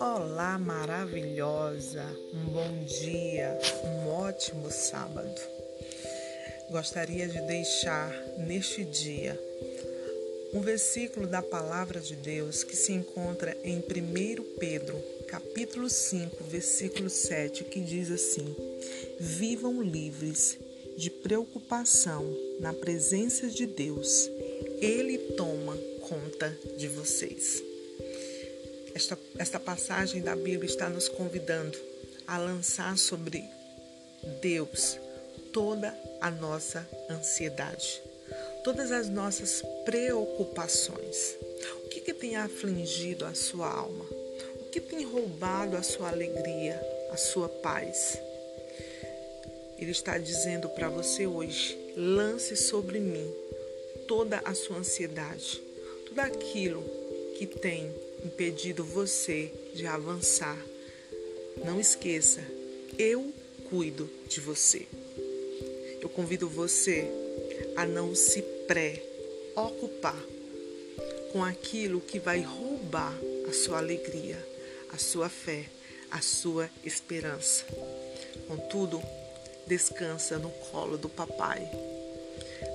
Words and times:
Olá, 0.00 0.56
maravilhosa, 0.58 2.04
um 2.32 2.52
bom 2.52 2.84
dia, 2.84 3.58
um 3.84 4.08
ótimo 4.10 4.70
sábado. 4.70 5.40
Gostaria 6.70 7.26
de 7.26 7.40
deixar 7.42 8.10
neste 8.38 8.84
dia 8.84 9.36
um 10.54 10.60
versículo 10.60 11.26
da 11.26 11.42
palavra 11.42 12.00
de 12.00 12.14
Deus 12.14 12.62
que 12.62 12.76
se 12.76 12.92
encontra 12.92 13.56
em 13.64 13.78
1 13.78 14.58
Pedro, 14.60 14.96
capítulo 15.26 15.90
5, 15.90 16.44
versículo 16.44 17.10
7, 17.10 17.64
que 17.64 17.80
diz 17.80 18.10
assim: 18.10 18.54
Vivam 19.18 19.82
livres 19.82 20.58
de 20.96 21.10
preocupação 21.10 22.24
na 22.60 22.72
presença 22.72 23.48
de 23.48 23.66
Deus. 23.66 24.30
Ele 24.80 25.18
toma 25.36 25.76
conta 26.08 26.56
de 26.76 26.86
vocês. 26.86 27.67
Esta, 28.98 29.16
esta 29.38 29.60
passagem 29.60 30.22
da 30.22 30.34
Bíblia 30.34 30.64
está 30.68 30.88
nos 30.88 31.08
convidando 31.08 31.78
a 32.26 32.36
lançar 32.36 32.98
sobre 32.98 33.44
Deus 34.42 34.98
toda 35.52 35.96
a 36.20 36.32
nossa 36.32 36.84
ansiedade, 37.08 38.02
todas 38.64 38.90
as 38.90 39.08
nossas 39.08 39.62
preocupações. 39.84 41.36
O 41.84 41.88
que, 41.90 42.00
que 42.00 42.12
tem 42.12 42.34
afligido 42.34 43.24
a 43.24 43.34
sua 43.34 43.72
alma? 43.72 44.04
O 44.62 44.64
que 44.64 44.80
tem 44.80 45.04
roubado 45.04 45.76
a 45.76 45.82
sua 45.84 46.08
alegria, 46.08 46.84
a 47.12 47.16
sua 47.16 47.48
paz? 47.48 48.18
Ele 49.78 49.92
está 49.92 50.18
dizendo 50.18 50.68
para 50.70 50.88
você 50.88 51.24
hoje: 51.24 51.78
lance 51.96 52.56
sobre 52.56 52.98
mim 52.98 53.32
toda 54.08 54.42
a 54.44 54.52
sua 54.54 54.78
ansiedade, 54.78 55.62
tudo 56.04 56.18
aquilo 56.18 56.82
que 57.38 57.46
tem 57.46 58.07
impedido 58.24 58.84
você 58.84 59.52
de 59.74 59.86
avançar. 59.86 60.58
Não 61.64 61.80
esqueça, 61.80 62.40
eu 62.98 63.32
cuido 63.68 64.08
de 64.28 64.40
você. 64.40 64.86
Eu 66.00 66.08
convido 66.08 66.48
você 66.48 67.08
a 67.76 67.84
não 67.84 68.14
se 68.14 68.42
preocupar 68.66 70.18
com 71.32 71.44
aquilo 71.44 72.00
que 72.00 72.18
vai 72.18 72.40
roubar 72.40 73.14
a 73.48 73.52
sua 73.52 73.78
alegria, 73.78 74.38
a 74.90 74.98
sua 74.98 75.28
fé, 75.28 75.64
a 76.10 76.20
sua 76.20 76.70
esperança. 76.84 77.64
Contudo, 78.46 79.02
descansa 79.66 80.38
no 80.38 80.50
colo 80.50 80.96
do 80.96 81.08
papai. 81.08 81.68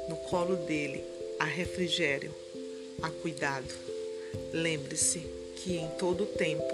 No 0.07 0.17
colo 0.29 0.55
dele 0.55 1.03
há 1.39 1.45
refrigério, 1.45 2.33
há 3.01 3.09
cuidado 3.09 3.92
Lembre-se 4.51 5.19
que 5.57 5.77
em 5.77 5.87
todo 5.97 6.23
o 6.23 6.27
tempo 6.27 6.73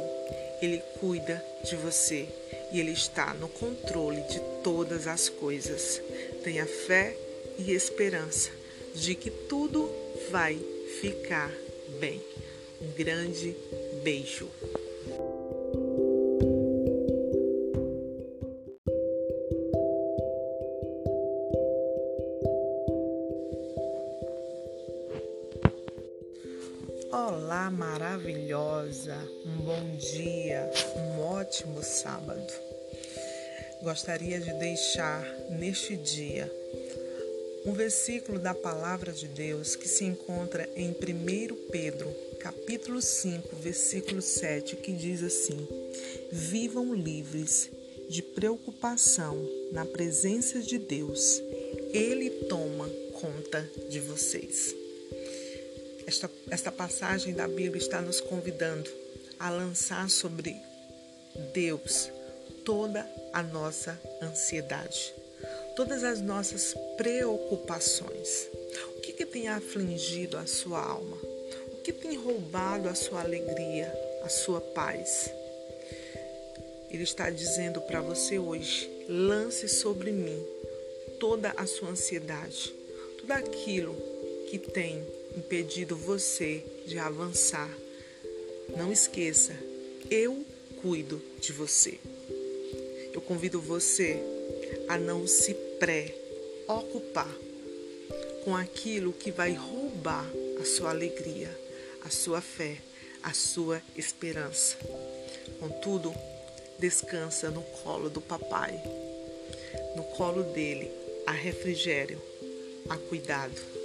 Ele 0.61 0.81
cuida 0.99 1.43
de 1.63 1.75
você 1.75 2.27
e 2.71 2.79
Ele 2.79 2.91
está 2.91 3.33
no 3.33 3.47
controle 3.47 4.21
de 4.23 4.39
todas 4.63 5.07
as 5.07 5.29
coisas. 5.29 6.01
Tenha 6.43 6.65
fé 6.65 7.15
e 7.57 7.71
esperança 7.71 8.51
de 8.95 9.15
que 9.15 9.29
tudo 9.29 9.89
vai 10.31 10.57
ficar 11.01 11.51
bem. 11.99 12.21
Um 12.81 12.91
grande 12.91 13.55
beijo. 14.03 14.49
Olá, 27.11 27.71
maravilhosa, 27.71 29.17
um 29.43 29.63
bom 29.63 29.95
dia, 29.97 30.69
um 30.95 31.21
ótimo 31.21 31.81
sábado. 31.81 32.53
Gostaria 33.81 34.39
de 34.39 34.53
deixar 34.53 35.23
neste 35.49 35.97
dia 35.97 36.51
um 37.65 37.73
versículo 37.73 38.37
da 38.37 38.53
palavra 38.53 39.11
de 39.11 39.27
Deus 39.27 39.75
que 39.75 39.87
se 39.87 40.05
encontra 40.05 40.69
em 40.75 40.91
1 40.91 41.55
Pedro, 41.71 42.07
capítulo 42.39 43.01
5, 43.01 43.55
versículo 43.55 44.21
7, 44.21 44.75
que 44.75 44.93
diz 44.93 45.23
assim: 45.23 45.67
Vivam 46.31 46.93
livres 46.93 47.71
de 48.07 48.21
preocupação 48.21 49.35
na 49.71 49.85
presença 49.85 50.59
de 50.59 50.77
Deus. 50.77 51.41
Ele 51.91 52.29
toma 52.47 52.87
conta 53.19 53.67
de 53.89 53.99
vocês. 53.99 54.78
Esta, 56.09 56.27
esta 56.49 56.71
passagem 56.71 57.35
da 57.35 57.47
Bíblia 57.47 57.77
está 57.77 58.01
nos 58.01 58.19
convidando 58.19 58.89
a 59.37 59.51
lançar 59.51 60.09
sobre 60.09 60.59
Deus 61.53 62.09
toda 62.65 63.07
a 63.31 63.43
nossa 63.43 63.95
ansiedade, 64.19 65.13
todas 65.75 66.03
as 66.03 66.19
nossas 66.19 66.75
preocupações. 66.97 68.47
O 68.97 69.01
que, 69.01 69.13
que 69.13 69.23
tem 69.23 69.49
afligido 69.49 70.35
a 70.37 70.47
sua 70.47 70.83
alma? 70.83 71.15
O 71.73 71.77
que 71.83 71.93
tem 71.93 72.17
roubado 72.17 72.89
a 72.89 72.95
sua 72.95 73.21
alegria, 73.21 73.93
a 74.23 74.29
sua 74.29 74.59
paz? 74.59 75.31
Ele 76.89 77.03
está 77.03 77.29
dizendo 77.29 77.81
para 77.81 78.01
você 78.01 78.39
hoje: 78.39 78.89
lance 79.07 79.69
sobre 79.69 80.11
mim 80.11 80.43
toda 81.19 81.53
a 81.55 81.67
sua 81.67 81.89
ansiedade, 81.89 82.73
tudo 83.19 83.31
aquilo 83.31 83.95
que 84.49 84.57
tem 84.57 85.18
impedido 85.35 85.95
você 85.95 86.63
de 86.85 86.97
avançar. 86.97 87.69
Não 88.75 88.91
esqueça, 88.91 89.53
eu 90.09 90.45
cuido 90.81 91.21
de 91.39 91.51
você. 91.51 91.99
Eu 93.13 93.21
convido 93.21 93.59
você 93.59 94.19
a 94.87 94.97
não 94.97 95.27
se 95.27 95.53
preocupar 95.79 97.33
com 98.43 98.55
aquilo 98.55 99.11
que 99.13 99.31
vai 99.31 99.53
roubar 99.53 100.25
a 100.61 100.65
sua 100.65 100.91
alegria, 100.91 101.49
a 102.03 102.09
sua 102.09 102.41
fé, 102.41 102.77
a 103.21 103.33
sua 103.33 103.81
esperança. 103.97 104.77
Contudo, 105.59 106.13
descansa 106.77 107.49
no 107.49 107.61
colo 107.61 108.09
do 108.09 108.21
papai. 108.21 108.79
No 109.95 110.03
colo 110.15 110.43
dele 110.43 110.89
há 111.25 111.31
refrigério, 111.31 112.21
há 112.89 112.97
cuidado 112.97 113.78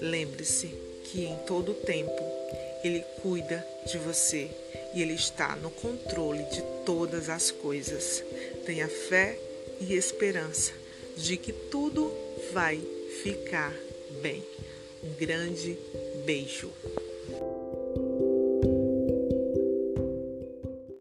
Lembre-se 0.00 0.68
que 1.04 1.24
em 1.24 1.36
todo 1.46 1.72
o 1.72 1.74
tempo 1.74 2.22
Ele 2.84 3.00
cuida 3.22 3.64
de 3.86 3.98
você 3.98 4.50
e 4.94 5.02
Ele 5.02 5.14
está 5.14 5.56
no 5.56 5.70
controle 5.70 6.44
de 6.44 6.62
todas 6.84 7.28
as 7.28 7.50
coisas. 7.50 8.22
Tenha 8.64 8.88
fé 8.88 9.38
e 9.80 9.94
esperança 9.94 10.72
de 11.16 11.36
que 11.36 11.52
tudo 11.52 12.12
vai 12.52 12.80
ficar 13.22 13.74
bem. 14.22 14.42
Um 15.02 15.14
grande 15.14 15.78
beijo. 16.24 16.70